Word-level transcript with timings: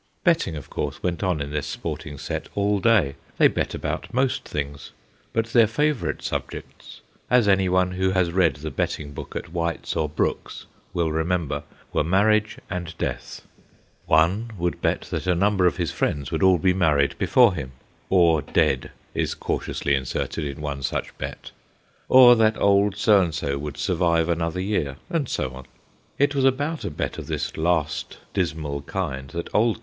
Betting, 0.23 0.55
of 0.55 0.67
course, 0.67 1.03
went 1.03 1.21
on 1.21 1.39
in 1.39 1.51
this 1.51 1.67
sport 1.67 2.07
ing 2.07 2.17
set 2.17 2.49
all 2.55 2.79
day. 2.79 3.17
They 3.37 3.47
bet 3.47 3.75
about 3.75 4.11
most 4.11 4.47
things, 4.47 4.93
but 5.31 5.53
their 5.53 5.67
favourite 5.67 6.23
subjects, 6.23 7.01
as 7.29 7.47
any 7.47 7.69
one 7.69 7.91
who 7.91 8.09
has 8.09 8.31
read 8.31 8.55
the 8.55 8.71
Betting 8.71 9.11
Book 9.13 9.35
at 9.35 9.53
White's 9.53 9.95
or 9.95 10.09
Brooks's 10.09 10.65
will 10.91 11.11
remember, 11.11 11.61
were 11.93 12.03
marriage 12.03 12.57
and 12.67 12.97
death. 12.97 13.45
One 14.07 14.49
would 14.57 14.81
bet 14.81 15.01
that 15.11 15.27
a 15.27 15.35
number 15.35 15.67
of 15.67 15.77
his 15.77 15.91
friends 15.91 16.31
would 16.31 16.41
all 16.41 16.57
be 16.57 16.73
married 16.73 17.15
before 17.19 17.53
him 17.53 17.73
* 17.95 18.09
or 18.09 18.41
dead' 18.41 18.89
is 19.23 19.35
cautiously 19.35 19.93
inserted 19.93 20.45
in 20.45 20.61
one 20.61 20.81
such 20.81 21.15
bet 21.19 21.51
or 22.09 22.35
that 22.37 22.57
old 22.59 22.95
So 22.97 23.21
and 23.21 23.35
so 23.35 23.59
would 23.59 23.77
survive 23.77 24.29
another 24.29 24.61
year, 24.61 24.95
and 25.11 25.29
so 25.29 25.51
on. 25.53 25.67
It 26.17 26.33
was 26.33 26.43
about 26.45 26.83
a 26.83 26.89
bet 26.89 27.19
of 27.19 27.27
this 27.27 27.55
last 27.55 28.17
dismal 28.33 28.81
kind 28.81 29.29
that 29.29 29.47
Old 29.53 29.75
Q. 29.75 29.79